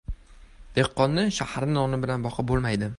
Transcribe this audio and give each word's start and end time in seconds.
•Dehqonni 0.77 1.27
shaharning 1.39 1.77
noni 1.79 2.03
bilan 2.07 2.29
boqib 2.29 2.51
bo‘lmaydi. 2.53 2.89